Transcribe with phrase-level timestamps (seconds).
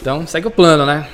[0.00, 1.06] Então, segue o plano, né?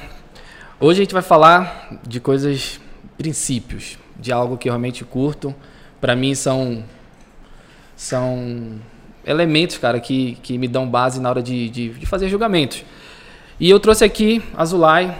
[0.78, 2.80] Hoje a gente vai falar de coisas,
[3.18, 5.52] princípios, de algo que eu realmente curto.
[6.00, 6.84] Para mim são
[7.96, 8.78] são
[9.26, 12.84] elementos, cara, que, que me dão base na hora de, de, de fazer julgamentos.
[13.58, 15.12] E eu trouxe aqui a Zulay,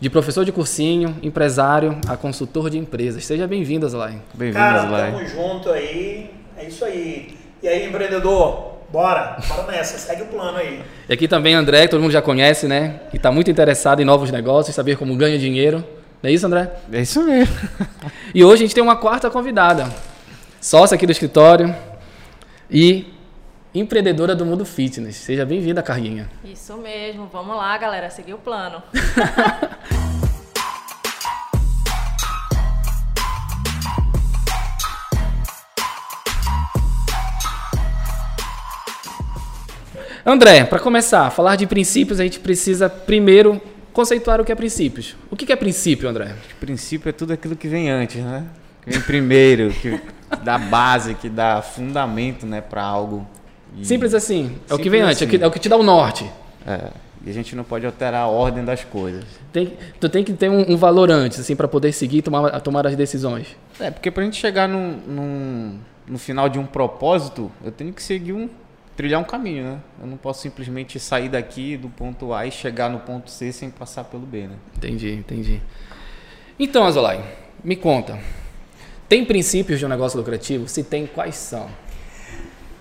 [0.00, 3.24] de professor de cursinho, empresário a consultor de empresas.
[3.24, 4.18] Seja bem-vindo, Zulay.
[4.34, 5.12] Bem-vindo, Zulay.
[5.12, 6.32] Tamo junto aí.
[6.56, 7.36] É isso aí.
[7.62, 8.75] E aí, empreendedor?
[8.90, 10.82] Bora, bora nessa, segue o plano aí.
[11.08, 13.00] E aqui também André, que todo mundo já conhece, né?
[13.10, 15.84] Que está muito interessado em novos negócios, saber como ganha dinheiro.
[16.22, 16.70] Não é isso, André?
[16.92, 17.54] É isso mesmo.
[18.34, 19.88] e hoje a gente tem uma quarta convidada,
[20.60, 21.74] sócia aqui do escritório
[22.70, 23.12] e
[23.74, 25.16] empreendedora do mundo fitness.
[25.16, 26.30] Seja bem-vinda, Carguinha.
[26.44, 27.28] Isso mesmo.
[27.32, 28.82] Vamos lá, galera, seguir o plano.
[40.26, 45.14] André, para começar, falar de princípios, a gente precisa primeiro conceituar o que é princípios.
[45.30, 46.34] O que é princípio, André?
[46.58, 48.44] Princípio é tudo aquilo que vem antes, né?
[48.82, 50.00] Que vem primeiro, que
[50.42, 53.24] dá base, que dá fundamento, né, para algo.
[53.78, 53.84] E...
[53.86, 54.46] Simples assim.
[54.46, 55.38] É Simples o que vem antes, assim.
[55.40, 56.28] é o que te dá o norte.
[56.66, 56.88] É.
[57.24, 59.24] E a gente não pode alterar a ordem das coisas.
[59.52, 62.60] Tem, tu tem que ter um, um valor antes, assim, para poder seguir e tomar,
[62.62, 63.54] tomar as decisões.
[63.78, 65.78] É, porque para a gente chegar num, num,
[66.08, 68.48] no final de um propósito, eu tenho que seguir um
[68.96, 69.80] trilhar um caminho, né?
[70.00, 73.70] Eu não posso simplesmente sair daqui do ponto A e chegar no ponto C sem
[73.70, 74.56] passar pelo B, né?
[74.76, 75.62] Entendi, entendi.
[76.58, 77.22] Então, Azolai,
[77.62, 78.18] me conta.
[79.08, 80.66] Tem princípios de um negócio lucrativo?
[80.66, 81.68] Se tem, quais são?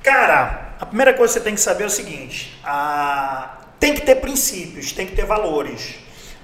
[0.01, 3.59] Cara, a primeira coisa que você tem que saber é o seguinte: a...
[3.79, 5.95] tem que ter princípios, tem que ter valores.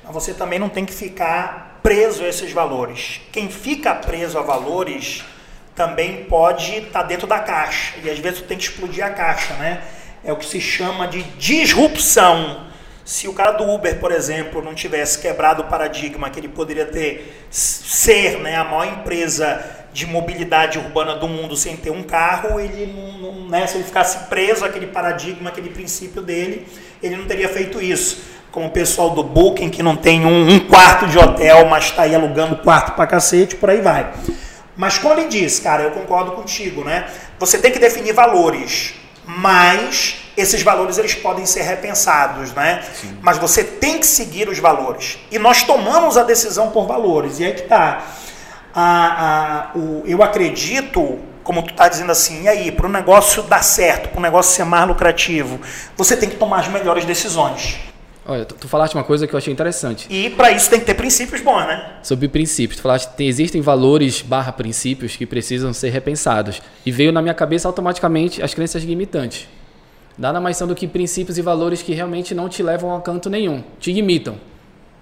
[0.03, 3.22] Mas você também não tem que ficar preso a esses valores.
[3.31, 5.23] Quem fica preso a valores
[5.75, 7.95] também pode estar tá dentro da caixa.
[8.03, 9.81] E às vezes você tem que explodir a caixa, né?
[10.23, 12.67] É o que se chama de disrupção.
[13.04, 16.86] Se o cara do Uber, por exemplo, não tivesse quebrado o paradigma que ele poderia
[16.86, 19.60] ter ser né, a maior empresa
[19.92, 24.30] de mobilidade urbana do mundo sem ter um carro, ele não, né, se ele ficasse
[24.30, 26.67] preso àquele paradigma, aquele princípio dele,
[27.02, 28.21] ele não teria feito isso.
[28.52, 32.04] Como o pessoal do Booking, que não tem um, um quarto de hotel, mas está
[32.04, 34.14] aí alugando quarto pra cacete, por aí vai.
[34.76, 37.09] Mas quando ele diz, cara, eu concordo contigo, né?
[37.39, 38.93] Você tem que definir valores,
[39.26, 42.83] mas esses valores eles podem ser repensados, né?
[42.93, 43.17] Sim.
[43.21, 45.17] Mas você tem que seguir os valores.
[45.31, 47.39] E nós tomamos a decisão por valores.
[47.39, 48.04] E aí que tá.
[48.73, 53.43] A, a, o, eu acredito, como tu está dizendo assim, e aí, para o negócio
[53.43, 55.60] dar certo, para o negócio ser mais lucrativo,
[55.98, 57.91] você tem que tomar as melhores decisões.
[58.31, 60.08] Olha, tu, tu, falaste uma coisa que eu achei interessante.
[60.09, 61.95] E para isso tem que ter princípios bons, né?
[62.02, 62.77] Sobre princípios.
[62.77, 66.61] Tu falaste que existem valores barra princípios que precisam ser repensados.
[66.86, 69.49] E veio na minha cabeça automaticamente as crenças limitantes.
[70.17, 73.30] Nada mais são do que princípios e valores que realmente não te levam a canto
[73.30, 73.61] nenhum.
[73.81, 74.37] Te limitam.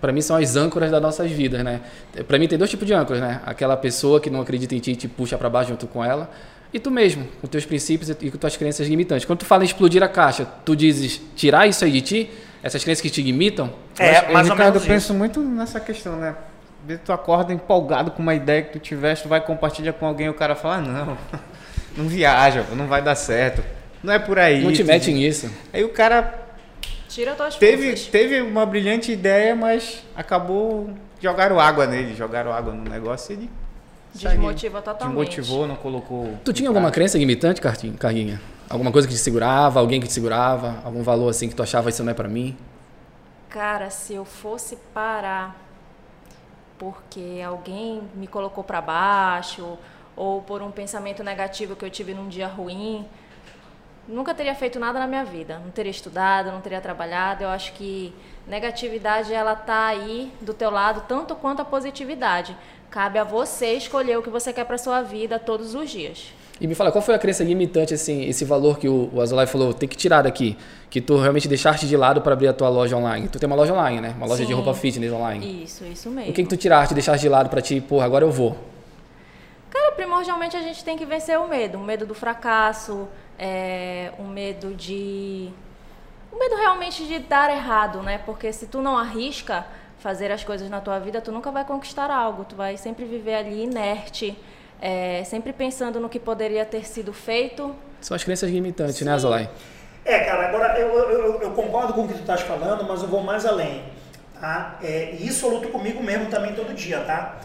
[0.01, 1.81] Para mim são as âncoras das nossas vidas, né?
[2.27, 3.41] Para mim tem dois tipos de âncoras, né?
[3.45, 6.31] Aquela pessoa que não acredita em ti e te puxa para baixo junto com ela.
[6.73, 9.25] E tu mesmo, com teus princípios e com tuas crenças limitantes.
[9.25, 12.29] Quando tu fala em explodir a caixa, tu dizes tirar isso aí de ti
[12.63, 13.71] essas crenças que te imitam?
[13.97, 16.35] É, mas, mais Ricardo, eu penso muito nessa questão, né?
[17.03, 20.29] Tu acorda empolgado com uma ideia que tu tiveste, tu vai compartilhar com alguém e
[20.29, 21.17] o cara fala, ah, não,
[21.97, 23.63] não viaja, não vai dar certo.
[24.03, 24.63] Não é por aí.
[24.63, 25.51] Não te mete nisso.
[25.73, 26.47] Aí o cara
[27.09, 32.89] Tira tuas teve, teve uma brilhante ideia, mas acabou jogaram água nele, jogaram água no
[32.89, 33.49] negócio e ele
[34.13, 35.17] desmotiva totalmente.
[35.17, 36.37] Desmotivou, não colocou.
[36.45, 38.39] Tu tinha alguma crença limitante, Carguinha?
[38.69, 41.89] Alguma coisa que te segurava, alguém que te segurava, algum valor assim que tu achava
[41.89, 42.55] isso não é para mim?
[43.49, 45.55] Cara, se eu fosse parar
[46.77, 49.75] porque alguém me colocou para baixo
[50.15, 53.07] ou por um pensamento negativo que eu tive num dia ruim,
[54.07, 55.57] nunca teria feito nada na minha vida.
[55.57, 57.43] Não teria estudado, não teria trabalhado.
[57.43, 58.13] Eu acho que
[58.45, 62.55] negatividade ela tá aí do teu lado tanto quanto a positividade.
[62.91, 66.33] Cabe a você escolher o que você quer para sua vida todos os dias.
[66.61, 69.47] E me fala, qual foi a crença limitante, assim, esse valor que o, o Azulay
[69.47, 70.57] falou, tem que tirar daqui,
[70.89, 73.29] que tu realmente deixaste de lado para abrir a tua loja online?
[73.29, 74.13] Tu tem uma loja online, né?
[74.17, 74.47] Uma loja Sim.
[74.47, 75.63] de roupa fitness online.
[75.63, 76.31] Isso, isso mesmo.
[76.31, 78.57] O que, que tu tiraste, deixaste de lado para ti, porra, agora eu vou?
[79.69, 81.77] Cara, primordialmente a gente tem que vencer o medo.
[81.77, 83.07] O medo do fracasso,
[83.37, 85.49] é, o medo de...
[86.31, 88.19] O medo realmente de dar errado, né?
[88.25, 89.65] Porque se tu não arrisca
[89.99, 92.43] fazer as coisas na tua vida, tu nunca vai conquistar algo.
[92.43, 94.37] Tu vai sempre viver ali inerte,
[94.81, 97.75] é, sempre pensando no que poderia ter sido feito.
[98.01, 99.05] São as crenças limitantes, Sim.
[99.05, 99.49] né, Azalai?
[100.05, 103.07] É, cara, agora eu, eu, eu, concordo com o que tu estás falando, mas eu
[103.07, 103.83] vou mais além.
[104.39, 104.79] Tá?
[104.81, 107.35] É, e isso eu luto comigo mesmo também todo dia, tá?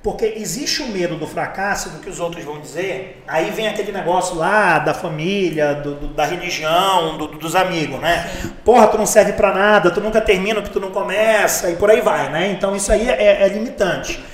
[0.00, 3.90] Porque existe o medo do fracasso, do que os outros vão dizer, aí vem aquele
[3.90, 8.30] negócio lá da família, do, do, da religião, do, dos amigos, né?
[8.64, 11.74] Porra, tu não serve para nada, tu nunca termina o que tu não começa, e
[11.74, 12.52] por aí vai, né?
[12.52, 14.24] Então isso aí é, é limitante.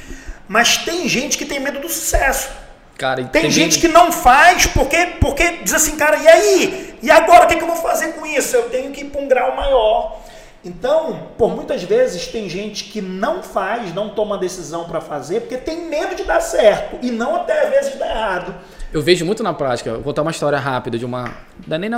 [0.49, 2.51] Mas tem gente que tem medo do sucesso.
[2.99, 6.95] Cara, tem, tem gente que não faz porque, porque diz assim, cara, e aí?
[7.03, 8.55] E agora o que, que eu vou fazer com isso?
[8.55, 10.21] Eu tenho que ir para um grau maior.
[10.65, 15.59] Então, por muitas vezes tem gente que não faz, não toma decisão para fazer, porque
[15.59, 18.55] tem medo de dar certo e não até às vezes dar errado.
[18.91, 19.93] Eu vejo muito na prática.
[19.93, 21.37] Vou contar uma história rápida de uma.
[21.67, 21.91] Da nem,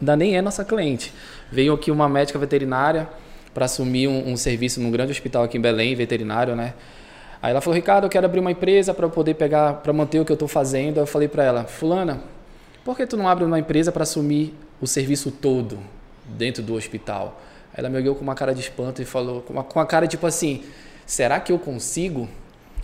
[0.00, 1.12] da nem é nossa cliente.
[1.50, 3.08] Veio aqui uma médica veterinária
[3.52, 6.74] para assumir um, um, serviço num grande hospital aqui em Belém, veterinário, né?
[7.42, 10.24] Aí ela falou: Ricardo, eu quero abrir uma empresa para poder pegar, para manter o
[10.24, 10.98] que eu estou fazendo.
[10.98, 12.20] Aí eu falei para ela: Fulana,
[12.84, 15.78] por que tu não abre uma empresa para assumir o serviço todo
[16.24, 17.40] dentro do hospital?
[17.74, 20.06] Ela me olhou com uma cara de espanto e falou, com uma, com uma cara
[20.06, 20.64] tipo assim:
[21.06, 22.28] será que eu consigo?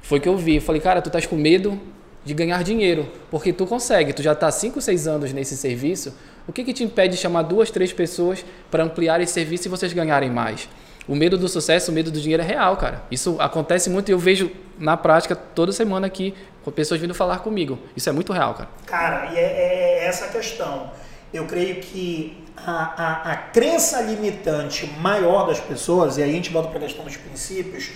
[0.03, 0.57] Foi que eu vi.
[0.57, 1.81] Eu falei, cara, tu estás com medo
[2.25, 6.15] de ganhar dinheiro, porque tu consegue, tu já está 5, 6 anos nesse serviço.
[6.47, 9.71] O que, que te impede de chamar duas, três pessoas para ampliar esse serviço e
[9.71, 10.69] vocês ganharem mais?
[11.07, 13.03] O medo do sucesso, o medo do dinheiro é real, cara.
[13.11, 16.35] Isso acontece muito e eu vejo na prática toda semana aqui
[16.65, 17.79] com pessoas vindo falar comigo.
[17.95, 18.69] Isso é muito real, cara.
[18.87, 20.91] Cara, e é, é essa questão.
[21.33, 26.51] Eu creio que a, a, a crença limitante maior das pessoas, e aí a gente
[26.51, 27.91] volta para a questão dos princípios,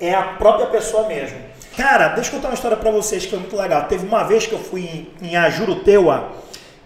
[0.00, 1.38] é a própria pessoa mesmo.
[1.76, 3.84] Cara, deixa eu contar uma história para vocês que foi muito legal.
[3.84, 6.32] Teve uma vez que eu fui em, em Ajuruteua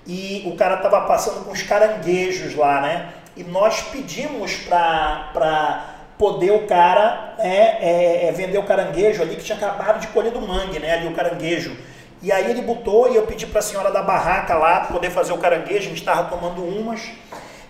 [0.07, 3.13] e o cara tava passando com os caranguejos lá, né?
[3.39, 9.45] E nós pedimos para poder o cara né, é, é, vender o caranguejo ali que
[9.45, 10.95] tinha acabado de colher do mangue, né?
[10.95, 11.77] Ali o caranguejo.
[12.21, 15.33] E aí ele botou e eu pedi para a senhora da barraca lá poder fazer
[15.33, 17.13] o caranguejo, a gente estava tomando umas.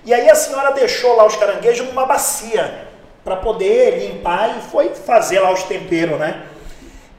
[0.06, 2.88] E aí a senhora deixou lá os caranguejos numa bacia
[3.22, 6.46] para poder limpar e foi fazer lá os temperos, né?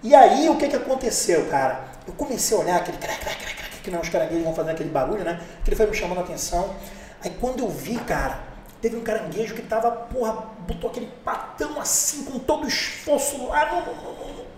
[0.01, 1.81] E aí o que, que aconteceu, cara?
[2.07, 4.71] Eu comecei a olhar aquele crac, crac, crac, crac, que não os caranguejos vão fazer
[4.71, 5.39] aquele barulho, né?
[5.63, 6.73] Que ele foi me chamando a atenção.
[7.23, 8.39] Aí quando eu vi, cara,
[8.81, 13.83] teve um caranguejo que tava, porra, botou aquele patão assim, com todo o esforço lá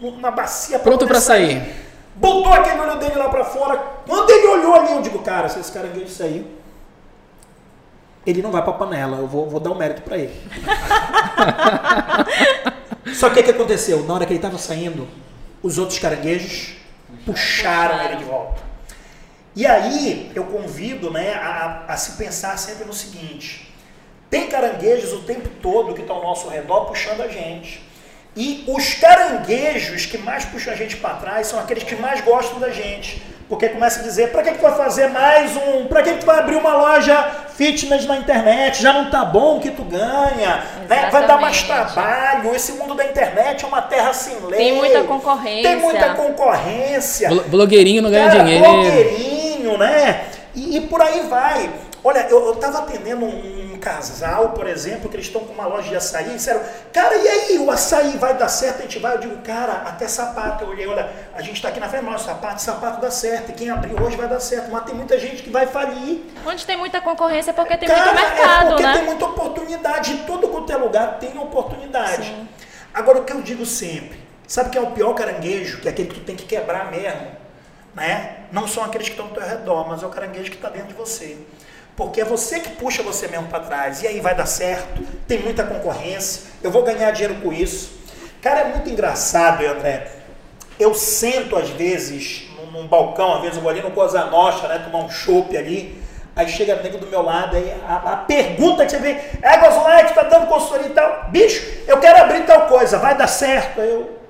[0.02, 0.80] no, no, na bacia.
[0.80, 1.60] Pronto para sair.
[1.60, 3.78] sair botou aquele olho dele lá para fora.
[4.06, 6.46] Quando ele olhou ali, eu digo, cara, se esse caranguejo sair,
[8.25, 9.18] ele não vai para panela.
[9.18, 10.36] Eu vou, vou dar um mérito para ele.
[13.16, 14.04] Só que o que aconteceu?
[14.04, 15.08] Na hora que ele estava saindo,
[15.62, 16.75] os outros caranguejos
[17.25, 18.71] puxaram ele de volta.
[19.56, 23.71] E aí eu convido né, a, a se pensar sempre no seguinte:
[24.30, 27.81] tem caranguejos o tempo todo que estão ao nosso redor puxando a gente.
[28.36, 32.59] E os caranguejos que mais puxam a gente para trás são aqueles que mais gostam
[32.59, 33.21] da gente.
[33.51, 35.86] Porque começa a dizer, para que, que tu vai fazer mais um.
[35.86, 37.21] Para que, que tu vai abrir uma loja
[37.53, 38.81] fitness na internet?
[38.81, 40.63] Já não tá bom o que tu ganha.
[40.88, 41.09] Né?
[41.12, 42.56] Vai dar mais trabalho.
[42.56, 44.57] Esse mundo da internet é uma terra sem lei.
[44.57, 45.69] Tem muita concorrência.
[45.69, 47.30] Tem muita concorrência.
[47.48, 48.63] Blogueirinho não ganha Cara, dinheiro.
[48.63, 49.31] Blogueirinho,
[49.78, 50.26] né?
[50.56, 51.72] E, e por aí vai.
[52.04, 55.90] Olha, eu estava atendendo um, um, casal, por exemplo, que eles estão com uma loja
[55.90, 58.80] de açaí e disseram, cara, e aí, o açaí vai dar certo?
[58.80, 59.16] A gente vai?
[59.16, 60.64] Eu digo, cara, até sapato.
[60.64, 63.52] Eu olhei, olha, a gente está aqui na frente, mas sapato, sapato dá certo.
[63.52, 64.72] E quem abrir hoje vai dar certo.
[64.72, 66.24] Mas tem muita gente que vai falir.
[66.46, 68.94] Onde tem muita concorrência é porque tem cara, muito mercado, é porque né?
[68.94, 70.14] tem muita oportunidade.
[70.14, 72.26] Em todo quanto é lugar tem oportunidade.
[72.26, 72.48] Sim.
[72.94, 75.80] Agora, o que eu digo sempre, sabe que é o pior caranguejo?
[75.82, 77.41] Que é aquele que tu tem que quebrar mesmo.
[77.94, 78.46] Né?
[78.51, 80.89] Não são aqueles que estão ao teu redor, mas é o caranguejo que está dentro
[80.89, 81.38] de você.
[81.96, 84.01] Porque é você que puxa você mesmo para trás.
[84.01, 88.00] E aí vai dar certo, tem muita concorrência, eu vou ganhar dinheiro com isso.
[88.42, 90.10] Cara, é muito engraçado, André.
[90.80, 94.70] Eu sento às vezes num, num balcão, às vezes eu vou ali no Cosa Nostra,
[94.70, 96.01] né, tomar um chopp ali.
[96.34, 100.13] Aí chega nego do meu lado, aí a, a pergunta que você vê, é Gozolete,
[100.13, 101.25] tá dando consultoria e tal.
[101.30, 103.82] Bicho, eu quero abrir tal coisa, vai dar certo?
[103.82, 104.21] Aí eu,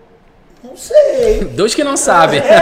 [0.63, 1.45] não sei.
[1.45, 2.39] Dois que não sabem.
[2.39, 2.59] É,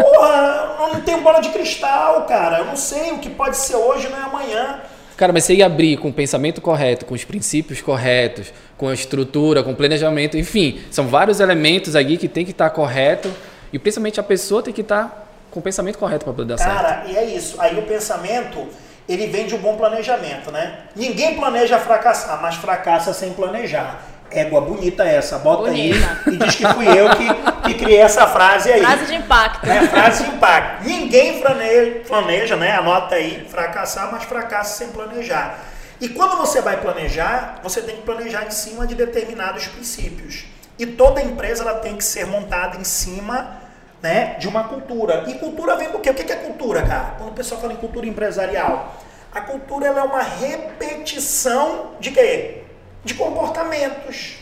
[0.00, 2.58] Porra, eu não tenho bola de cristal, cara.
[2.58, 4.80] Eu não sei o que pode ser hoje, não é amanhã.
[5.16, 8.94] Cara, mas você ia abrir com o pensamento correto, com os princípios corretos, com a
[8.94, 13.32] estrutura, com o planejamento, enfim, são vários elementos aí que tem que estar correto
[13.72, 16.88] e principalmente a pessoa tem que estar com o pensamento correto para poder dar Cara,
[16.88, 16.98] certo.
[16.98, 17.56] Cara, e é isso.
[17.58, 18.66] Aí o pensamento,
[19.08, 20.80] ele vem de um bom planejamento, né?
[20.94, 24.02] Ninguém planeja fracassar, mas fracassa sem planejar.
[24.30, 26.20] Égua bonita essa, bota bonita.
[26.26, 28.80] aí e diz que fui eu que, que criei essa frase aí.
[28.80, 29.70] Frase de impacto.
[29.70, 30.84] É, frase de impacto.
[30.84, 32.72] Ninguém planeja, planeja, né?
[32.72, 35.58] Anota aí, fracassar, mas fracassa sem planejar.
[36.00, 40.44] E quando você vai planejar, você tem que planejar em cima de determinados princípios.
[40.78, 43.62] E toda empresa ela tem que ser montada em cima
[44.02, 45.24] né, de uma cultura.
[45.26, 46.10] E cultura vem do quê?
[46.10, 47.14] O que é cultura, cara?
[47.16, 48.94] Quando o pessoal fala em cultura empresarial,
[49.32, 52.65] a cultura ela é uma repetição de quê?
[53.06, 54.38] De comportamentos.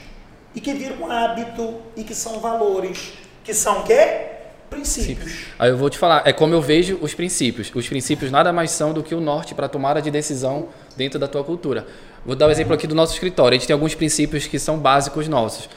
[0.56, 4.26] e que vira um hábito e que são valores, que são quê?
[4.70, 5.46] Princípios.
[5.58, 7.72] Aí eu vou te falar, é como eu vejo os princípios.
[7.74, 11.26] Os princípios nada mais são do que o norte para tomada de decisão dentro da
[11.26, 11.86] tua cultura.
[12.24, 13.56] Vou dar um exemplo aqui do nosso escritório.
[13.56, 15.68] A gente tem alguns princípios que são básicos nossos.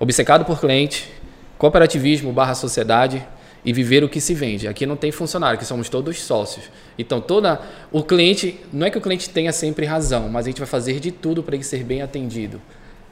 [0.00, 1.12] Obcecado por cliente,
[1.58, 3.26] cooperativismo barra sociedade
[3.68, 4.66] e viver o que se vende.
[4.66, 6.70] Aqui não tem funcionário, que somos todos sócios.
[6.98, 7.60] Então, toda
[7.92, 10.98] o cliente, não é que o cliente tenha sempre razão, mas a gente vai fazer
[10.98, 12.62] de tudo para ele ser bem atendido.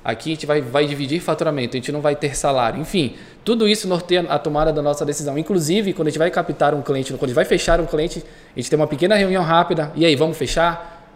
[0.02, 2.80] Aqui a gente vai, vai dividir faturamento, a gente não vai ter salário.
[2.80, 5.36] Enfim, tudo isso norteia a tomada da nossa decisão.
[5.36, 8.24] Inclusive, quando a gente vai captar um cliente, quando a gente vai fechar um cliente,
[8.54, 9.92] a gente tem uma pequena reunião rápida.
[9.94, 11.06] E aí, vamos fechar?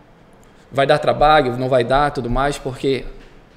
[0.71, 1.57] Vai dar trabalho?
[1.57, 2.11] Não vai dar?
[2.11, 2.59] Tudo mais?
[2.59, 3.07] Porque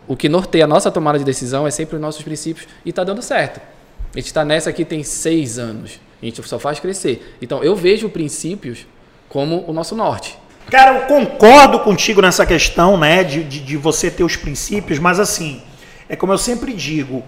[0.08, 3.04] o que norteia a nossa tomada de decisão é sempre os nossos princípios e está
[3.04, 3.73] dando certo.
[4.14, 6.00] A gente está nessa aqui tem seis anos.
[6.22, 7.36] A gente só faz crescer.
[7.42, 8.86] Então, eu vejo princípios
[9.28, 10.38] como o nosso norte.
[10.70, 15.20] Cara, eu concordo contigo nessa questão, né, de, de, de, você ter os princípios, mas
[15.20, 15.62] assim,
[16.08, 17.24] é como eu sempre digo,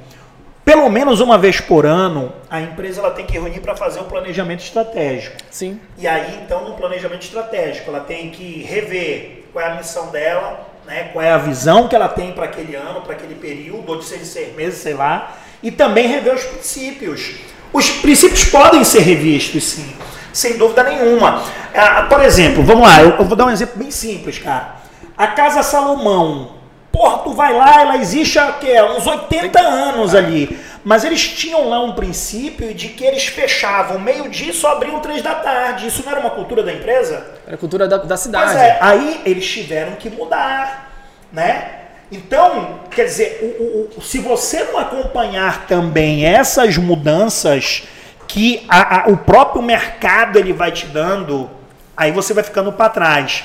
[0.64, 4.06] pelo menos uma vez por ano, a empresa ela tem que reunir para fazer um
[4.06, 5.36] planejamento estratégico.
[5.52, 5.80] Sim.
[5.98, 10.68] E aí, então, no planejamento estratégico, ela tem que rever qual é a missão dela,
[10.86, 14.00] né, qual é a visão que ela tem para aquele ano, para aquele período, ou
[14.00, 17.36] de seis, seis meses, sei lá, e também rever os princípios.
[17.74, 19.96] Os princípios podem ser revistos, sim
[20.36, 21.42] sem dúvida nenhuma.
[21.74, 24.76] Ah, por exemplo, vamos lá, eu, vou dar um exemplo bem simples, cara.
[25.18, 26.58] A Casa Salomão,
[26.92, 28.54] porra, tu vai lá, ela existe há
[28.98, 30.60] uns 80 anos ali.
[30.84, 35.24] Mas eles tinham lá um princípio de que eles fechavam meio-dia e só abriam três
[35.24, 35.88] da tarde.
[35.88, 37.26] Isso não era uma cultura da empresa?
[37.48, 38.52] Era cultura da, da cidade.
[38.52, 40.92] Pois é, aí eles tiveram que mudar,
[41.32, 41.85] né?
[42.12, 47.84] Então, quer dizer, o, o, se você não acompanhar também essas mudanças
[48.28, 51.50] que a, a, o próprio mercado ele vai te dando,
[51.96, 53.44] aí você vai ficando para trás.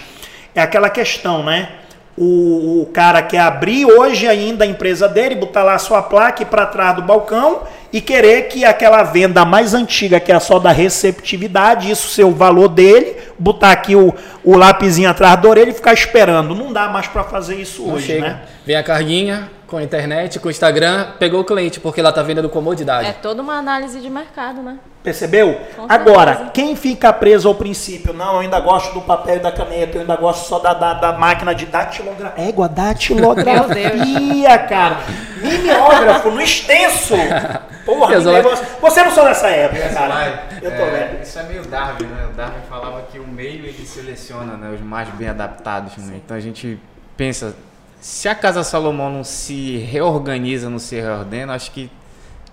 [0.54, 1.70] É aquela questão, né?
[2.16, 6.44] O, o, cara quer abrir hoje ainda a empresa dele, botar lá a sua placa
[6.44, 10.70] para trás do balcão e querer que aquela venda mais antiga, que é só da
[10.70, 15.74] receptividade, isso ser o valor dele, botar aqui o, o lapisinho atrás da orelha e
[15.74, 16.54] ficar esperando.
[16.54, 18.20] Não dá mais para fazer isso Não hoje, chega.
[18.20, 18.40] né?
[18.70, 22.22] Vem a carguinha, com a internet, com o Instagram, pegou o cliente, porque ela está
[22.22, 23.08] vendendo comodidade.
[23.08, 24.78] É toda uma análise de mercado, né?
[25.02, 25.60] Percebeu?
[25.88, 29.96] Agora, quem fica preso ao princípio, não, eu ainda gosto do papel e da caneta,
[29.96, 32.48] eu ainda gosto só da, da, da máquina de datilografia.
[32.48, 34.98] Égua, datilografia, cara.
[35.42, 37.14] Mimeógrafo no extenso.
[37.84, 38.64] Porra, negócio.
[38.80, 40.44] Você não sou dessa época, cara.
[40.62, 41.22] Eu tô é, vendo.
[41.24, 42.28] Isso é meio Darwin, né?
[42.32, 45.96] O Darwin falava que o meio ele seleciona né, os mais bem adaptados.
[45.96, 46.20] Né?
[46.24, 46.78] Então a gente
[47.16, 47.52] pensa,
[48.00, 51.90] se a Casa Salomão não se reorganiza, não se reordena, acho que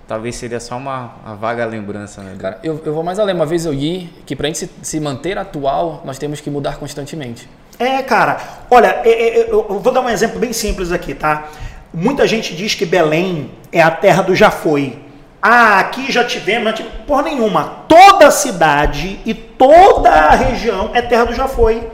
[0.06, 2.22] talvez seria só uma, uma vaga lembrança.
[2.22, 2.36] Né?
[2.38, 3.34] Cara, eu, eu vou mais além.
[3.34, 6.50] Uma vez eu li que para a gente se, se, manter atual, nós temos que
[6.50, 7.50] mudar constantemente.
[7.80, 8.40] É, cara.
[8.70, 11.48] Olha, é, é, é, eu vou dar um exemplo bem simples aqui, tá?
[11.94, 15.00] Muita gente diz que Belém é a terra do já foi.
[15.42, 17.86] Ah, aqui já tivemos, tivemos porra nenhuma.
[17.88, 21.88] Toda a cidade e toda a região é terra do já foi.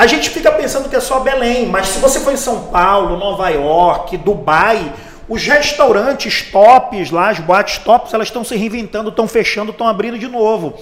[0.00, 3.18] A gente fica pensando que é só Belém, mas se você for em São Paulo,
[3.18, 4.90] Nova York, Dubai,
[5.28, 10.18] os restaurantes tops lá, as boates tops, elas estão se reinventando, estão fechando, estão abrindo
[10.18, 10.72] de novo.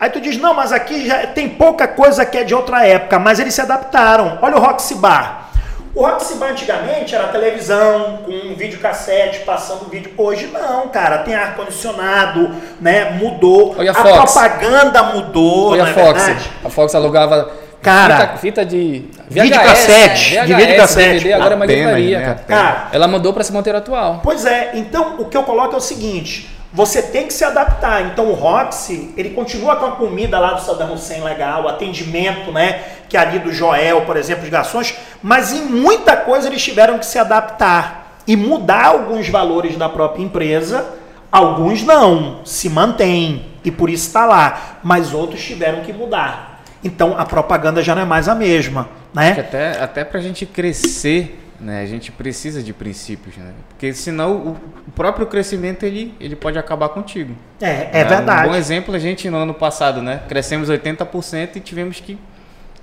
[0.00, 3.18] Aí tu diz, não, mas aqui já tem pouca coisa que é de outra época,
[3.18, 4.38] mas eles se adaptaram.
[4.40, 5.50] Olha o Roxy Bar.
[5.94, 10.14] O Roxy Bar antigamente era televisão, com um videocassete, passando vídeo.
[10.16, 12.50] Hoje não, cara, tem ar-condicionado,
[12.80, 13.10] né?
[13.10, 13.74] Mudou.
[13.76, 15.72] Olha a, a propaganda mudou.
[15.72, 16.22] Olha a é Fox.
[16.24, 16.50] Verdade?
[16.64, 17.52] A Fox alugava
[17.82, 22.40] Cara, fita, fita de videocassete, VHS, de videocassete, DVD, agora é uma livraria, né?
[22.46, 22.88] cara.
[22.92, 24.20] Ela mandou para se manter atual.
[24.22, 28.02] Pois é, então o que eu coloco é o seguinte, você tem que se adaptar.
[28.06, 32.52] Então o Roxy, ele continua com a comida lá do Saddam Hussein legal, o atendimento,
[32.52, 36.62] né, que é ali do Joel, por exemplo, os garçons, mas em muita coisa eles
[36.62, 40.86] tiveram que se adaptar e mudar alguns valores da própria empresa.
[41.32, 46.51] Alguns não, se mantém e por isso está lá, mas outros tiveram que mudar.
[46.82, 49.32] Então a propaganda já não é mais a mesma, né?
[49.38, 53.52] Até, até para a gente crescer, né, a gente precisa de princípios, né?
[53.68, 54.50] Porque senão o,
[54.88, 57.34] o próprio crescimento ele, ele pode acabar contigo.
[57.60, 58.48] É, é, verdade.
[58.48, 60.22] Um bom exemplo a gente no ano passado, né?
[60.28, 62.18] Crescemos 80% e tivemos que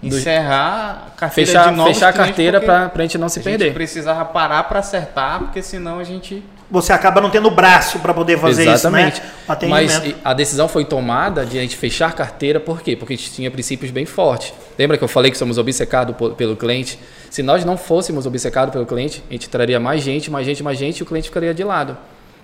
[0.01, 3.44] encerrar a carteira fechar, de novos Fechar a carteira para a gente não se a
[3.44, 3.65] perder.
[3.65, 8.00] A gente precisava parar para acertar, porque senão a gente você acaba não tendo braço
[8.00, 9.22] para poder fazer Exatamente.
[9.22, 9.68] isso, né?
[9.68, 12.96] Mas a decisão foi tomada de a gente fechar carteira, por quê?
[12.96, 14.54] Porque a gente tinha princípios bem fortes.
[14.78, 17.00] Lembra que eu falei que somos obcecados pelo cliente?
[17.30, 20.78] Se nós não fôssemos obcecados pelo cliente, a gente traria mais gente, mais gente, mais
[20.78, 21.98] gente e o cliente ficaria de lado.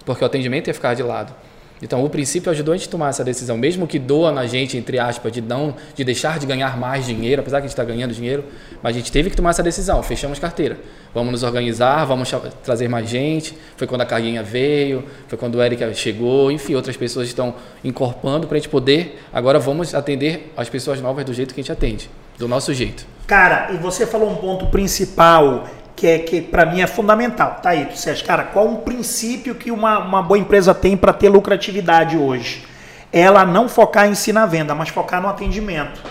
[0.05, 1.33] Porque o atendimento ia ficar de lado.
[1.81, 4.77] Então, o princípio ajudou a gente a tomar essa decisão, mesmo que doa na gente,
[4.77, 7.83] entre aspas, de não de deixar de ganhar mais dinheiro, apesar que a gente está
[7.83, 8.45] ganhando dinheiro,
[8.81, 10.01] mas a gente teve que tomar essa decisão.
[10.01, 10.77] Fechamos carteira.
[11.13, 13.57] Vamos nos organizar, vamos trazer mais gente.
[13.77, 18.47] Foi quando a Carguinha veio, foi quando o Eric chegou, enfim, outras pessoas estão incorporando
[18.47, 19.21] para a gente poder.
[19.33, 23.05] Agora vamos atender as pessoas novas do jeito que a gente atende, do nosso jeito.
[23.27, 27.59] Cara, e você falou um ponto principal que é que para mim é fundamental.
[27.61, 31.13] Tá aí, tu Sérgio, cara, qual um princípio que uma, uma boa empresa tem para
[31.13, 32.65] ter lucratividade hoje?
[33.11, 36.01] Ela não focar em si na venda, mas focar no atendimento.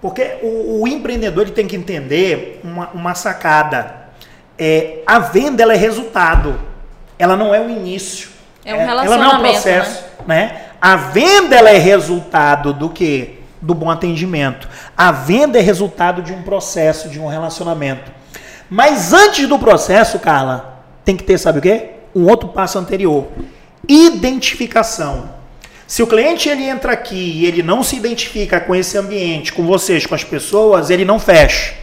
[0.00, 4.06] Porque o, o empreendedor ele tem que entender uma, uma sacada.
[4.56, 6.58] É, a venda ela é resultado,
[7.18, 8.28] ela não é o início.
[8.64, 9.12] É um relacionamento.
[9.12, 10.36] Ela não é um processo, né?
[10.36, 10.60] né?
[10.80, 13.40] A venda ela é resultado do que?
[13.60, 14.68] Do bom atendimento.
[14.96, 18.12] A venda é resultado de um processo, de um relacionamento.
[18.68, 21.90] Mas antes do processo, Carla, tem que ter, sabe o quê?
[22.14, 23.26] Um outro passo anterior.
[23.88, 25.30] Identificação.
[25.86, 29.64] Se o cliente ele entra aqui e ele não se identifica com esse ambiente, com
[29.64, 31.74] vocês, com as pessoas, ele não fecha.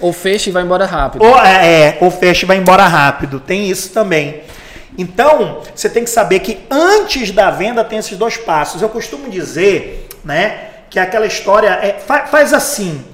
[0.00, 1.24] Ou fecha e vai embora rápido.
[1.24, 3.38] Ou, é, é, ou fecha e vai embora rápido.
[3.38, 4.42] Tem isso também.
[4.98, 8.82] Então, você tem que saber que antes da venda tem esses dois passos.
[8.82, 13.04] Eu costumo dizer, né, que aquela história é, faz, faz assim.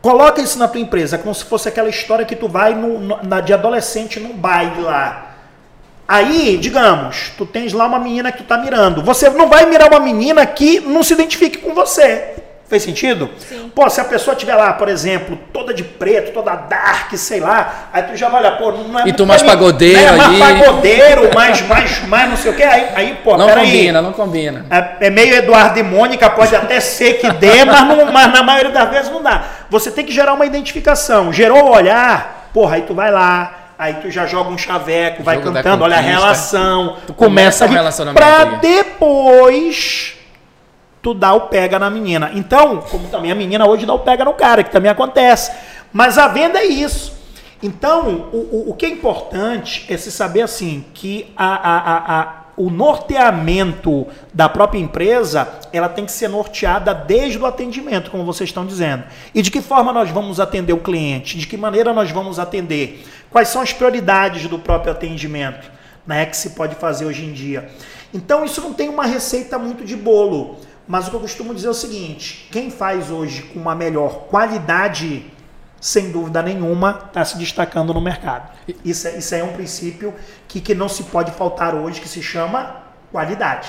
[0.00, 3.42] Coloca isso na tua empresa, como se fosse aquela história que tu vai no, no,
[3.42, 5.36] de adolescente num baile lá.
[6.06, 9.02] Aí, digamos, tu tens lá uma menina que tu tá mirando.
[9.02, 12.34] Você não vai mirar uma menina que não se identifique com você.
[12.68, 13.30] Fez sentido?
[13.38, 13.72] Sim.
[13.74, 17.88] Pô, se a pessoa tiver lá, por exemplo, toda de preto, toda dark, sei lá,
[17.90, 20.36] aí tu já vai olhar, pô, não é E tu mais pagodeiro é, ali.
[20.38, 22.64] Mais pagodeiro, mais, mais, mais não sei o quê.
[22.64, 24.04] Aí, aí pô, Não combina, aí.
[24.04, 24.66] não combina.
[24.68, 28.42] É, é, meio Eduardo e Mônica, pode até ser que dê, mas, não, mas na
[28.42, 29.44] maioria das vezes não dá.
[29.70, 31.32] Você tem que gerar uma identificação.
[31.32, 35.40] Gerou o olhar, porra, aí tu vai lá, aí tu já joga um chaveco, vai
[35.40, 40.17] cantando, olha a relação, tu começa, começa ali, pra depois
[41.08, 42.30] tu dá o pega na menina.
[42.34, 45.50] Então, como também a menina hoje dá o pega no cara, que também acontece.
[45.90, 47.16] Mas a venda é isso.
[47.62, 52.20] Então, o, o, o que é importante é se saber assim, que a, a, a,
[52.20, 58.22] a, o norteamento da própria empresa, ela tem que ser norteada desde o atendimento, como
[58.22, 59.04] vocês estão dizendo.
[59.34, 61.38] E de que forma nós vamos atender o cliente?
[61.38, 63.02] De que maneira nós vamos atender?
[63.30, 65.70] Quais são as prioridades do próprio atendimento
[66.06, 67.70] né, que se pode fazer hoje em dia?
[68.12, 70.58] Então, isso não tem uma receita muito de bolo.
[70.88, 74.26] Mas o que eu costumo dizer é o seguinte: quem faz hoje com uma melhor
[74.30, 75.26] qualidade,
[75.78, 78.50] sem dúvida nenhuma, está se destacando no mercado.
[78.82, 80.14] Isso é, isso é um princípio
[80.48, 83.68] que, que não se pode faltar hoje, que se chama qualidade.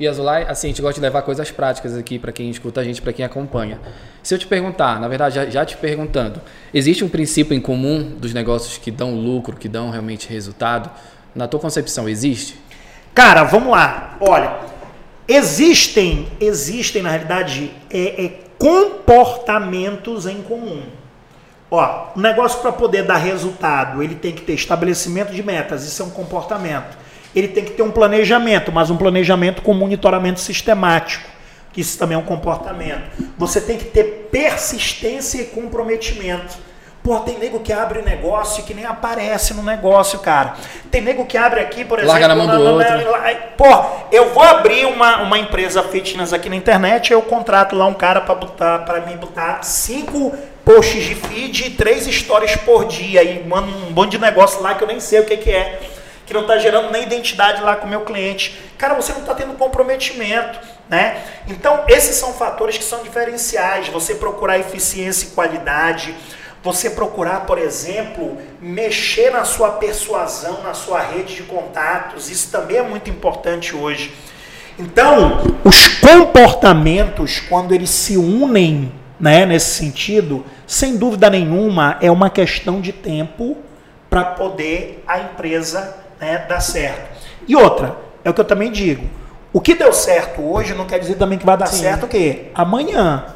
[0.00, 2.84] E Azulay, assim, a gente gosta de levar coisas práticas aqui para quem escuta a
[2.84, 3.78] gente, para quem acompanha.
[4.24, 6.40] Se eu te perguntar, na verdade, já, já, te perguntando,
[6.72, 10.90] existe um princípio em comum dos negócios que dão lucro, que dão realmente resultado?
[11.32, 12.58] Na tua concepção, existe?
[13.14, 14.16] Cara, vamos lá.
[14.20, 14.58] Olha,
[15.26, 20.82] Existem, existem na realidade, é, é, comportamentos em comum.
[21.70, 26.02] Ó, o negócio para poder dar resultado, ele tem que ter estabelecimento de metas, isso
[26.02, 26.96] é um comportamento.
[27.34, 31.28] Ele tem que ter um planejamento, mas um planejamento com monitoramento sistemático,
[31.72, 33.10] que isso também é um comportamento.
[33.36, 36.56] Você tem que ter persistência e comprometimento.
[37.04, 40.54] Pô, tem nego que abre negócio que nem aparece no negócio, cara.
[40.90, 42.12] Tem nego que abre aqui, por exemplo.
[42.12, 42.86] Larga na mão do outro.
[43.58, 43.66] pô,
[44.10, 48.22] eu vou abrir uma, uma empresa fitness aqui na internet, eu contrato lá um cara
[48.22, 53.46] para botar para mim botar cinco posts de feed e três stories por dia e
[53.46, 55.82] mando um monte de negócio lá que eu nem sei o que, que é.
[56.24, 58.58] Que não está gerando nem identidade lá com o meu cliente.
[58.78, 60.58] Cara, você não está tendo comprometimento.
[60.88, 61.22] Né?
[61.48, 63.88] Então, esses são fatores que são diferenciais.
[63.88, 66.14] Você procurar eficiência e qualidade,
[66.64, 72.78] você procurar, por exemplo, mexer na sua persuasão, na sua rede de contatos, isso também
[72.78, 74.14] é muito importante hoje.
[74.78, 82.30] Então, os comportamentos, quando eles se unem né, nesse sentido, sem dúvida nenhuma, é uma
[82.30, 83.58] questão de tempo
[84.08, 87.14] para poder a empresa né, dar certo.
[87.46, 89.06] E outra, é o que eu também digo.
[89.52, 91.82] O que deu certo hoje não quer dizer também que vai dar Sim.
[91.82, 92.46] certo o quê?
[92.54, 93.26] Amanhã.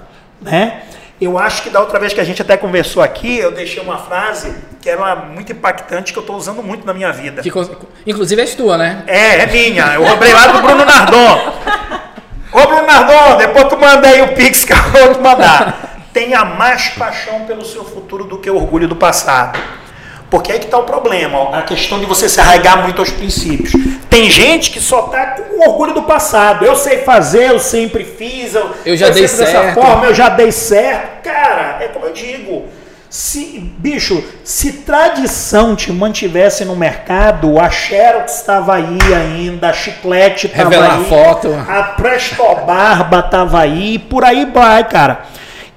[0.41, 0.83] Né?
[1.21, 3.99] Eu acho que da outra vez que a gente até conversou aqui, eu deixei uma
[3.99, 7.43] frase que era muito impactante, que eu estou usando muito na minha vida.
[7.43, 7.51] Que,
[8.07, 9.03] inclusive é tua, né?
[9.07, 9.95] É, é minha.
[9.95, 11.55] Eu roubei lá do Bruno Nardon.
[12.53, 16.07] Ô Bruno Nardon, depois tu manda aí o Pix que eu vou te mandar.
[16.13, 19.59] Tenha mais paixão pelo seu futuro do que orgulho do passado.
[20.31, 23.11] Porque aí que está o problema, ó, a questão de você se arraigar muito aos
[23.11, 23.73] princípios.
[24.11, 26.65] Tem gente que só está com orgulho do passado.
[26.65, 29.53] Eu sei fazer, eu sempre fiz, eu, eu já eu dei certo.
[29.53, 31.23] Dessa forma, eu já dei certo.
[31.23, 32.67] Cara, é como eu digo.
[33.11, 40.47] Se, bicho, se tradição te mantivesse no mercado, a Xerox estava aí ainda, a Chiclete
[40.47, 41.55] estava aí, foto.
[41.55, 45.23] a Presto Barba estava aí, por aí vai, cara.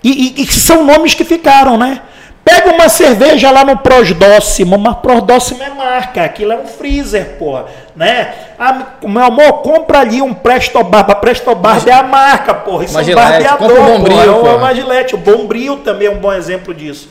[0.03, 2.01] E, e- e são nomes que ficaram, né?
[2.43, 7.65] Pega uma cerveja lá no Prosdóximo, mas Prosdóximo é marca, aquilo é um freezer, porra,
[7.95, 8.33] né?
[8.57, 12.93] Ah, meu amor, compra ali um Presto Barba, Presto Barba é a marca, porra, isso
[12.95, 16.17] Uma é um barbeador, um Bombril, porra, é uma Gillette, o Bombril também é um
[16.17, 17.09] bom exemplo disso.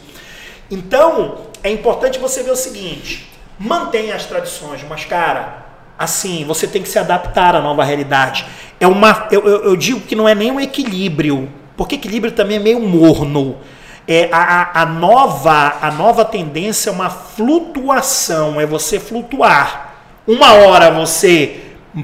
[0.70, 5.64] Então, é importante você ver o seguinte: mantenha as tradições, mas, cara,
[5.98, 8.44] assim, você tem que se adaptar à nova realidade.
[8.80, 12.56] É uma, eu, eu- eu digo que não é nem um equilíbrio, porque equilíbrio também
[12.56, 13.56] é meio morno.
[14.12, 19.94] É, a, a- nova, a nova tendência é uma flutuação, é você flutuar.
[20.26, 21.60] Uma hora você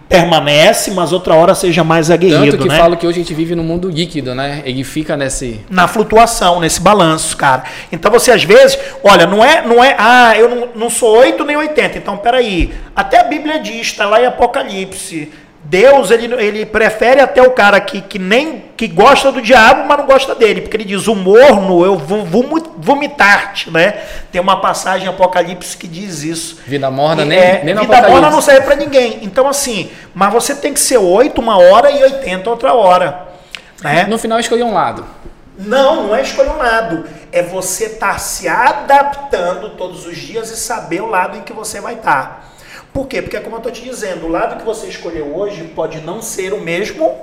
[0.09, 2.79] permanece, mas outra hora seja mais aguerrido, Tanto que né?
[2.79, 4.63] falo que hoje a gente vive num mundo líquido, né?
[4.65, 5.61] Ele fica nesse.
[5.69, 7.65] na flutuação, nesse balanço, cara.
[7.91, 11.45] Então você às vezes, olha, não é, não é, ah, eu não, não sou 8
[11.45, 11.99] nem 80.
[11.99, 12.73] Então, peraí.
[12.95, 15.33] Até a Bíblia diz, está lá em Apocalipse.
[15.69, 19.99] Deus, ele, ele prefere até o cara que, que nem que gosta do diabo, mas
[19.99, 24.01] não gosta dele, porque ele diz: o morno, eu vou vomi- vomitar-te, né?
[24.31, 26.59] Tem uma passagem em Apocalipse que diz isso.
[26.67, 29.19] Vida morna, E nem, é, nem vida morna não serve para ninguém.
[29.23, 33.27] Então, assim, mas você tem que ser 8 uma hora e 80 outra hora.
[33.83, 34.07] Né?
[34.09, 35.05] No final, escolhi um lado.
[35.59, 37.07] Não, não é escolher um lado.
[37.33, 41.81] É você estar se adaptando todos os dias e saber o lado em que você
[41.81, 42.46] vai estar.
[42.97, 43.21] Por quê?
[43.21, 46.55] Porque, como eu estou te dizendo, o lado que você escolheu hoje pode não ser
[46.55, 47.15] o mesmo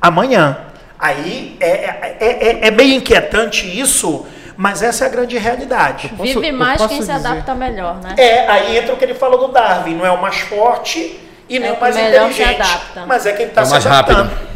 [0.00, 0.58] amanhã.
[0.96, 4.24] Aí é, é, é, é bem inquietante isso,
[4.56, 6.08] mas essa é a grande realidade.
[6.10, 8.14] Posso- Vive mais quem se dizer- adapta melhor, né?
[8.16, 11.58] É, aí entra o que ele falou do Darwin, não é o mais forte e
[11.58, 13.04] nem É o mais se inteligente, adapta.
[13.06, 14.28] mas é quem está É o se mais adaptando.
[14.30, 14.48] rápido.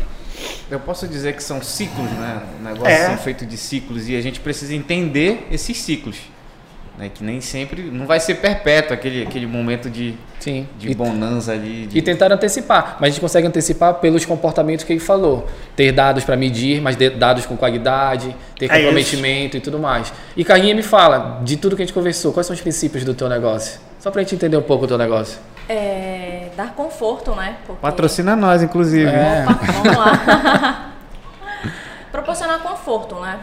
[0.70, 2.40] Eu posso dizer que são ciclos, né?
[2.60, 3.06] Negócios É.
[3.06, 6.18] são feitos de ciclos e a gente precisa entender esses ciclos.
[6.98, 7.10] Né?
[7.12, 7.82] Que nem sempre.
[7.82, 10.68] Não vai ser perpétuo aquele, aquele momento de, Sim.
[10.78, 11.86] de E- bonança ali.
[11.86, 15.48] de- E tentar antecipar, mas a gente consegue antecipar pelos comportamentos que ele falou.
[15.74, 20.12] Ter dados para medir, mas dados com qualidade, ter É comprometimento e tudo mais.
[20.36, 23.14] E Carlinha me fala, de tudo que a gente conversou, quais são os princípios do
[23.14, 23.80] teu negócio?
[23.98, 25.38] Só pra gente entender um pouco do teu negócio.
[25.68, 27.56] É, dar conforto, né?
[27.66, 29.06] Porque- Patrocina nós, inclusive.
[29.10, 29.44] É.
[29.48, 30.92] Opa, vamos lá.
[32.12, 33.38] Proporcionar conforto, né?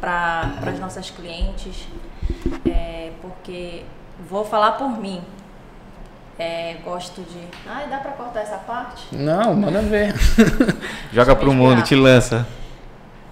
[0.00, 1.86] Para as nossas clientes.
[2.66, 3.84] É, porque
[4.28, 5.20] vou falar por mim.
[6.38, 7.38] É, gosto de.
[7.66, 9.14] Ai, dá para cortar essa parte?
[9.14, 10.14] Não, manda ver.
[11.12, 12.46] Joga pro mundo, te lança.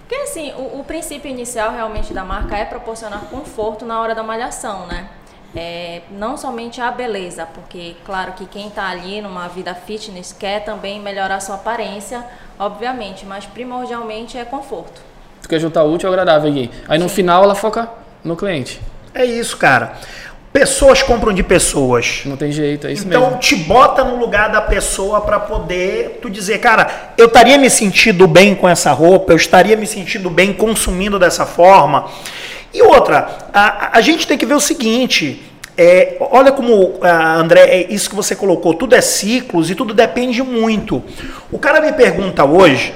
[0.01, 4.23] Porque assim, o, o princípio inicial realmente da marca é proporcionar conforto na hora da
[4.23, 5.07] malhação, né?
[5.55, 10.63] É, não somente a beleza, porque claro que quem está ali numa vida fitness quer
[10.63, 12.23] também melhorar sua aparência,
[12.59, 15.01] obviamente, mas primordialmente é conforto.
[15.41, 16.69] Tu quer juntar o útil ao agradável aqui.
[16.87, 17.89] Aí no final ela foca
[18.23, 18.79] no cliente.
[19.13, 19.93] É isso, cara.
[20.51, 22.21] Pessoas compram de pessoas.
[22.25, 23.39] Não tem jeito, é isso então mesmo.
[23.39, 28.27] te bota no lugar da pessoa para poder tu dizer, cara, eu estaria me sentindo
[28.27, 32.07] bem com essa roupa, eu estaria me sentindo bem consumindo dessa forma.
[32.73, 35.43] E outra, a, a gente tem que ver o seguinte.
[35.77, 39.93] é, olha como, ah, André, é isso que você colocou, tudo é ciclos e tudo
[39.93, 41.01] depende muito.
[41.51, 42.93] O cara me pergunta hoje,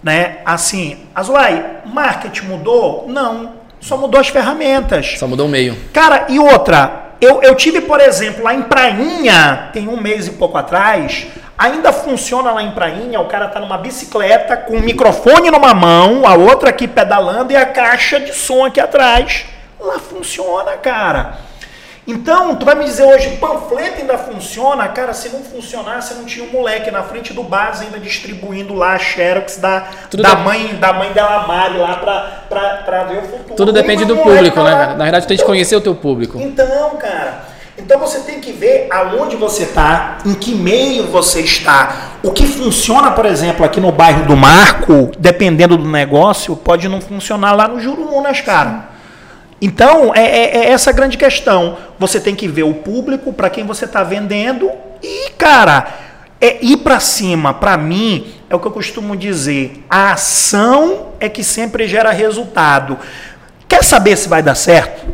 [0.00, 3.06] né, assim, Azulay, marketing mudou?
[3.08, 5.16] Não, só mudou as ferramentas.
[5.18, 5.76] Só mudou o meio.
[5.92, 10.32] Cara, e outra, eu, eu tive, por exemplo, lá em Prainha, tem um mês e
[10.32, 11.26] pouco atrás,
[11.58, 16.26] ainda funciona lá em Prainha, o cara tá numa bicicleta com o microfone numa mão,
[16.26, 19.44] a outra aqui pedalando e a caixa de som aqui atrás.
[19.78, 21.49] Lá funciona, cara.
[22.10, 24.88] Então, tu vai me dizer hoje, panfleto ainda funciona?
[24.88, 28.94] Cara, se não funcionasse, não tinha um moleque na frente do base ainda distribuindo lá
[28.94, 33.18] a Xerox da, Tudo da, mãe, da mãe dela, Mari, lá pra, pra, pra ver
[33.18, 33.54] o futuro.
[33.54, 34.70] Tudo depende do público, né?
[34.72, 34.94] cara?
[34.96, 36.38] Na verdade, tu tem que conhecer o teu público.
[36.40, 37.44] então, cara,
[37.78, 42.10] então você tem que ver aonde você está, em que meio você está.
[42.24, 47.00] O que funciona, por exemplo, aqui no bairro do Marco, dependendo do negócio, pode não
[47.00, 48.89] funcionar lá no Jurunas, cara.
[49.60, 51.76] Então, é, é- é essa a grande questão.
[51.98, 54.70] Você tem que ver o público para quem você está vendendo
[55.02, 55.86] e, cara,
[56.40, 57.52] é ir para cima.
[57.52, 62.98] Para mim, é o que eu costumo dizer: a ação é que sempre gera resultado.
[63.68, 65.06] Quer saber se vai dar certo?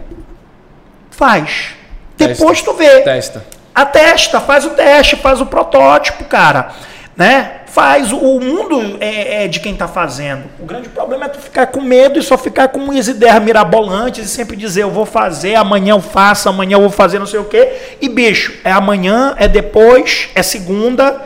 [1.11, 1.75] Faz.
[2.17, 2.35] Testa.
[2.35, 3.01] Depois tu vê.
[3.03, 3.45] Testa.
[3.75, 6.71] Atesta, faz o teste, faz o protótipo, cara.
[7.15, 7.61] Né?
[7.77, 8.11] Faz.
[8.11, 10.45] O mundo é, é de quem tá fazendo.
[10.59, 14.25] O grande problema é tu ficar com medo e só ficar com umas ideias mirabolantes
[14.25, 17.39] e sempre dizer, eu vou fazer, amanhã eu faço, amanhã eu vou fazer não sei
[17.39, 17.71] o quê.
[18.01, 21.21] E, bicho, é amanhã, é depois, é segunda,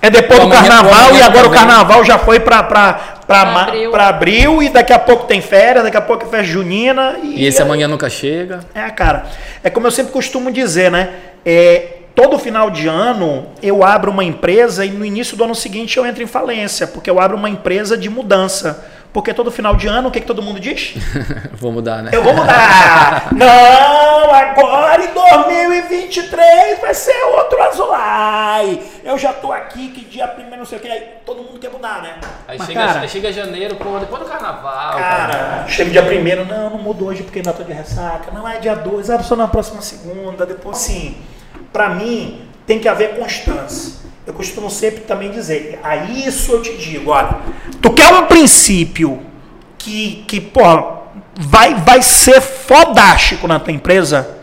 [0.00, 1.58] é depois o do o carnaval e agora o também.
[1.58, 3.90] carnaval já foi Pra ma- abril.
[3.90, 7.16] pra abril e daqui a pouco tem férias, daqui a pouco é festa junina.
[7.22, 8.60] E esse amanhã nunca chega.
[8.74, 9.26] É, cara.
[9.62, 11.10] É como eu sempre costumo dizer, né?
[11.46, 15.96] É, todo final de ano eu abro uma empresa e no início do ano seguinte
[15.96, 18.84] eu entro em falência, porque eu abro uma empresa de mudança.
[19.10, 20.94] Porque todo final de ano, o que, que todo mundo diz?
[21.54, 22.10] Vou mudar, né?
[22.12, 23.28] Eu vou mudar!
[23.34, 28.80] Não, agora em 2023 vai ser outro Azulay!
[29.02, 31.70] Eu já tô aqui, que dia primeiro, não sei o que, aí todo mundo quer
[31.70, 32.18] mudar, né?
[32.46, 34.96] Aí Mas, chega, cara, aí chega janeiro, pô, depois do carnaval.
[34.96, 38.30] Cara, chega dia primeiro, não, não mudo hoje porque ainda tô de ressaca.
[38.32, 40.46] Não, é dia 2, ah, só na próxima segunda.
[40.46, 41.16] Depois, sim,
[41.72, 44.00] pra mim tem que haver constância.
[44.26, 47.38] Eu costumo sempre também dizer, a isso eu te digo, olha,
[47.80, 49.20] tu quer um princípio
[49.76, 50.60] que, que pô,
[51.36, 54.38] vai, vai ser fodástico na tua empresa,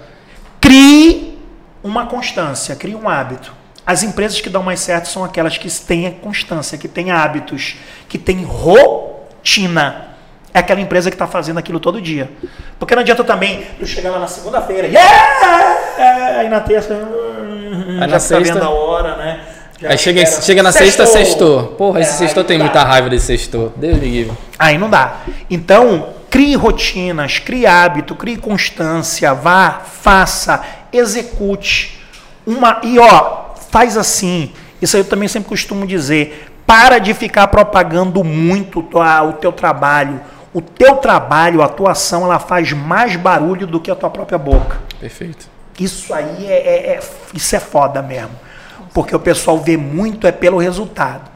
[0.60, 1.40] crie
[1.84, 3.54] uma constância, crie um hábito.
[3.86, 7.78] As empresas que dão mais certo são aquelas que têm constância, que têm hábitos,
[8.10, 10.08] que têm rotina.
[10.54, 12.30] É aquela empresa que está fazendo aquilo todo dia.
[12.78, 15.67] Porque não adianta também eu chegar lá na segunda-feira, yeah!
[16.04, 19.40] Aí na terça, hum, Aí na sexta- vendo a hora, né?
[19.80, 21.58] Já Aí chega, chega na sexta, Sextou.
[21.60, 21.76] sextou.
[21.76, 23.72] Porra, esse É, sextou tem muita raiva desse sextou.
[23.76, 24.36] Deus me livre.
[24.58, 25.18] Aí não dá.
[25.52, 32.00] Então, crie rotinas, crie hábito, crie constância, vá, faça, execute.
[32.46, 34.52] Uma, e ó, faz assim.
[34.82, 36.48] Isso aí eu também sempre costumo dizer.
[36.66, 40.20] Para de ficar propagando muito tua- o teu trabalho.
[40.54, 44.38] O teu trabalho, a tua ação, ela faz mais barulho do que a tua própria
[44.40, 44.80] boca.
[45.00, 45.48] Perfeito.
[45.80, 47.00] Isso aí é, é- é-
[47.34, 48.32] isso é foda mesmo.
[48.94, 51.30] Porque o pessoal vê muito é pelo resultado.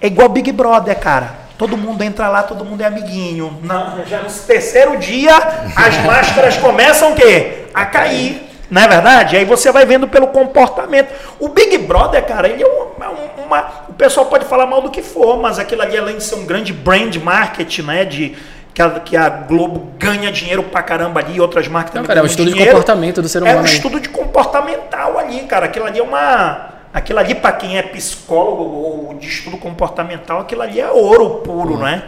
[0.00, 1.40] É igual Big Brother, cara.
[1.58, 3.58] Todo mundo entra lá, todo mundo é amiguinho.
[3.62, 5.36] Na- já no terceiro dia,
[5.76, 7.64] as máscaras começam o quê?
[7.74, 8.48] A cair.
[8.70, 9.36] Não é verdade?
[9.36, 11.08] Aí você vai vendo pelo comportamento.
[11.40, 14.90] O Big Brother, cara, ele é uma, uma- uma- O pessoal pode falar mal do
[14.90, 18.04] que for, mas aquilo ali, além de ser um grande brand market, né?
[18.04, 18.36] De,
[18.74, 22.08] que, a, que a Globo ganha dinheiro pra caramba ali e outras marcas Não, também
[22.08, 22.72] cara, é um estudo de dinheiro.
[22.72, 23.72] comportamento do ser É humano um aí.
[23.72, 25.66] estudo de comportamental ali, cara.
[25.66, 26.70] Aquilo ali é uma.
[26.92, 31.76] Aquilo ali, para quem é psicólogo ou de estudo comportamental, aquilo ali é ouro puro,
[31.78, 32.02] né?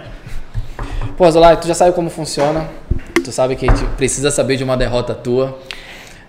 [1.17, 2.69] Pô, Zola, tu já sabe como funciona.
[3.25, 5.57] Tu sabe que a gente precisa saber de uma derrota tua.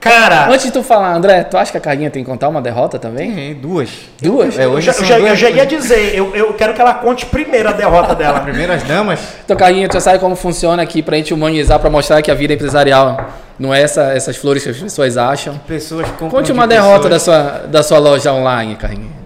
[0.04, 2.62] Cara, Antes de tu falar, André, tu acha que a Carguinha tem que contar uma
[2.62, 3.34] derrota também?
[3.34, 3.90] Tem duas.
[4.22, 4.60] Duas?
[4.60, 6.94] É, eu hoje eu já- eu duas- já ia dizer, eu, eu quero que ela
[6.96, 8.42] conte primeiro a derrota dela.
[8.44, 9.20] Primeiras damas.
[9.46, 12.54] Então, Carguinha, tu sabe como funciona aqui pra gente humanizar, pra mostrar que a vida
[12.54, 15.58] empresarial não é essa, essas flores que as pessoas acham.
[15.66, 19.24] Pessoas compram Conte de uma derrota da pessoas- sua, da sua loja online, Carguinha.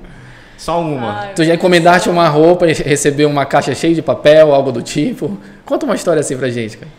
[0.60, 1.22] Só uma.
[1.22, 4.82] Ai, Tu já encomendaste uma roupa e recebeu uma caixa cheia de papel, algo do
[4.84, 5.38] tipo?
[5.66, 6.92] Conta uma história assim pra gente, cara.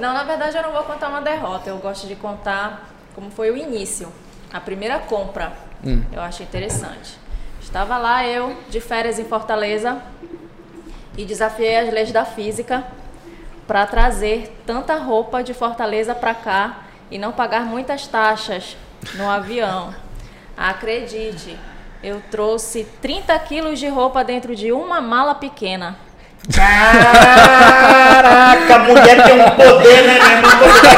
[0.00, 1.68] Não, na verdade eu não vou contar uma derrota.
[1.70, 2.88] Eu gosto de contar
[3.20, 4.10] como foi o início,
[4.50, 5.52] a primeira compra.
[5.84, 6.02] Hum.
[6.10, 7.18] Eu achei interessante.
[7.60, 9.98] Estava lá eu de férias em Fortaleza
[11.18, 12.82] e desafiei as leis da física
[13.66, 16.78] para trazer tanta roupa de Fortaleza para cá
[17.10, 18.74] e não pagar muitas taxas
[19.14, 19.94] no avião.
[20.56, 21.58] Acredite,
[22.02, 25.94] eu trouxe 30 quilos de roupa dentro de uma mala pequena.
[26.54, 27.84] Caraca,
[28.74, 30.50] a mulher tem um poder, né, meu irmão?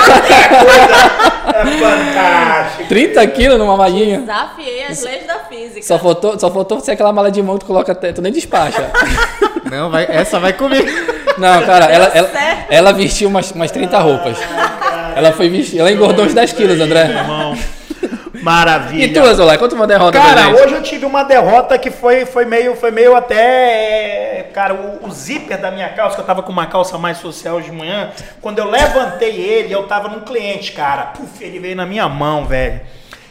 [0.07, 1.33] Qualquer coisa.
[1.53, 2.82] É fantástico.
[2.93, 4.21] 30 quilos numa malinha?
[4.21, 5.81] Desafiei as leis da física.
[5.81, 8.31] Só faltou, só faltou ser aquela mala de mão que tu coloca até, tu nem
[8.31, 8.91] despacha.
[9.71, 10.87] Não, vai, essa vai comigo.
[11.39, 12.31] Não, cara, ela, ela,
[12.69, 14.37] ela vestiu umas, umas 30 roupas.
[15.17, 17.05] Ela foi vestir, ela engordou uns 10 quilos, André.
[17.05, 17.57] Irmão,
[18.43, 19.05] Maravilha.
[19.05, 22.45] E tu, Azulay, conta uma derrota Cara, hoje eu tive uma derrota que foi, foi
[22.45, 24.49] meio, foi meio até.
[24.53, 27.61] Cara, o, o zíper da minha calça, que eu tava com uma calça mais social
[27.61, 31.07] de manhã, quando eu levantei ele, eu tava num cliente, cara.
[31.07, 32.81] Puf, ele veio na minha mão, velho.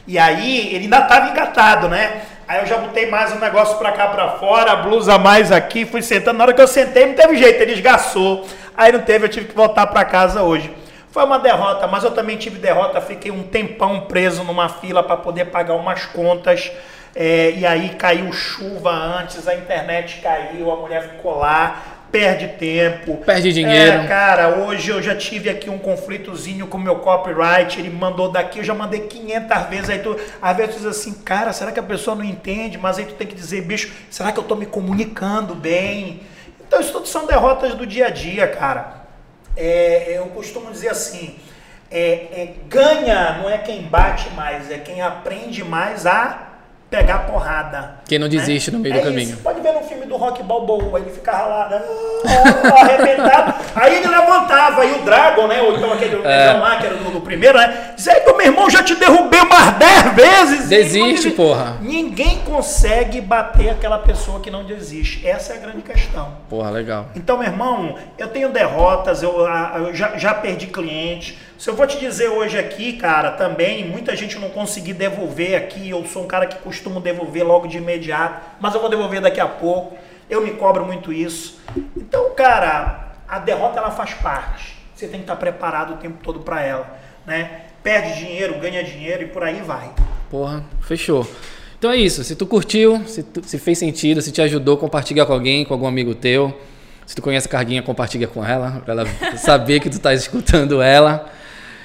[0.08, 2.21] E aí, ele ainda tava engatado, né?
[2.47, 5.86] Aí eu já botei mais um negócio pra cá pra fora, a blusa mais aqui,
[5.86, 6.38] fui sentando.
[6.38, 8.45] Na hora que eu sentei, não teve jeito, ele esgaçou.
[8.76, 10.81] Aí não teve, eu tive que voltar pra casa hoje.
[11.12, 13.02] Foi uma derrota, mas eu também tive derrota.
[13.02, 16.71] Fiquei um tempão preso numa fila para poder pagar umas contas.
[17.13, 23.17] é, e aí caiu chuva antes, a internet caiu, a mulher ficou lá, perde tempo.
[23.26, 24.04] Perde dinheiro.
[24.04, 27.78] É, cara, hoje eu já tive aqui um conflitozinho com o meu copyright.
[27.78, 29.89] Ele mandou daqui, eu já mandei 500 vezes.
[29.89, 32.78] Aí tu, às vezes tu diz assim, cara, será que a pessoa não entende?
[32.78, 36.21] Mas aí tu tem que dizer, bicho, será que eu tô me comunicando bem?
[36.65, 39.01] Então, isso tudo são derrotas do dia a dia, cara.
[39.56, 41.38] É, eu costumo dizer assim:
[41.90, 46.51] é, é, ganha não é quem bate mais, é quem aprende mais a
[46.91, 48.01] pegar porrada.
[48.06, 49.30] Quem não desiste no meio é do caminho.
[49.30, 49.38] Isso.
[49.38, 51.82] Pode ver no filme do Rock Balboa, ele ficava lá, né,
[52.82, 53.54] arrebentado.
[53.73, 55.62] aí ele levantava, e o Dragon, né?
[55.62, 56.51] Ou então aquele é.
[56.51, 57.93] lá, que era do, do primeiro, né?
[57.95, 60.67] Dizia, aí, meu irmão, já te derrubei umas 10 vezes.
[60.67, 61.77] Desiste, porra.
[61.80, 65.25] Ninguém consegue bater aquela pessoa que não desiste.
[65.25, 66.34] Essa é a grande questão.
[66.49, 67.06] Porra, legal.
[67.15, 71.39] Então, meu irmão, eu tenho derrotas, eu, eu já, já perdi cliente.
[71.62, 75.91] Se eu vou te dizer hoje aqui, cara, também, muita gente não conseguir devolver aqui,
[75.91, 79.39] eu sou um cara que costumo devolver logo de imediato, mas eu vou devolver daqui
[79.39, 79.95] a pouco.
[80.28, 81.60] Eu me cobro muito isso.
[81.95, 84.76] Então, cara, a derrota ela faz parte.
[84.95, 87.65] Você tem que estar preparado o tempo todo para ela, né?
[87.84, 89.91] Perde dinheiro, ganha dinheiro e por aí vai.
[90.32, 91.28] Porra, fechou.
[91.78, 92.24] Então é isso.
[92.24, 95.76] Se tu curtiu, se, tu, se fez sentido, se te ajudou, compartilha com alguém, com
[95.76, 96.60] algum amigo teu.
[97.06, 99.06] Se tu conhece a Carguinha, compartilha com ela, para ela
[99.38, 101.39] saber que tu tá escutando ela.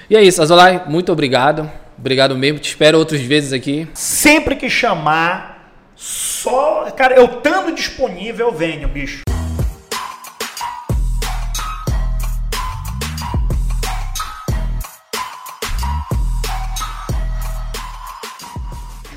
[0.09, 1.69] E é isso, Azolai, muito obrigado.
[1.99, 3.89] Obrigado mesmo, te espero outras vezes aqui.
[3.93, 6.89] Sempre que chamar, só.
[6.93, 9.23] Cara, eu estando disponível, eu venho, bicho.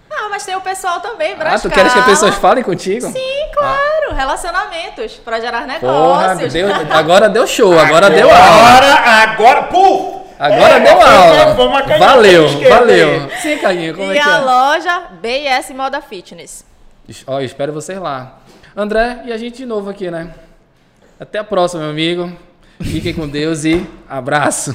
[0.09, 3.07] Ah, mas tem o pessoal também, Brás Ah, tu queres que as pessoas falem contigo?
[3.09, 4.11] Sim, claro.
[4.11, 4.15] Ah.
[4.15, 5.91] Relacionamentos, para gerar negócios.
[5.91, 8.69] Porra, deu, agora deu show, agora, agora deu aula.
[8.69, 10.21] Agora, agora, puf!
[10.39, 11.99] Agora é, deu aula.
[11.99, 13.31] Valeu, valeu.
[13.43, 14.31] Sim, Carguinha, como e é que é?
[14.31, 16.65] E a loja BS Moda Fitness.
[17.27, 18.39] Ó, espero vocês lá.
[18.77, 20.33] André, e a gente de novo aqui, né?
[21.19, 22.33] Até a próxima, meu amigo.
[22.83, 24.75] Fiquem com Deus e abraço.